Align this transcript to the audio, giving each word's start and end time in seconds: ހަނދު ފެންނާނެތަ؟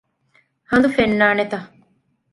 ހަނދު 0.69 0.87
ފެންނާނެތަ؟ 0.95 1.57